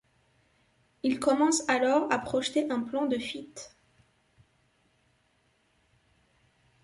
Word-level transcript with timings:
Ils 1.03 1.19
commencent 1.19 1.61
alors 1.69 2.11
à 2.11 2.17
projeter 2.17 2.67
un 2.71 2.79
plan 2.81 3.05
de 3.05 3.19
fuite. 3.19 3.75